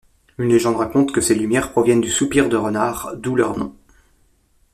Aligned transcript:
Une 0.39 0.49
légende 0.49 0.77
raconte 0.77 1.11
que 1.11 1.21
ces 1.21 1.35
lumières 1.35 1.71
proviennent 1.71 2.01
du 2.01 2.09
soupir 2.09 2.49
de 2.49 2.57
renard, 2.57 3.11
d'où 3.17 3.35
leur 3.35 3.55
nom. 3.55 3.75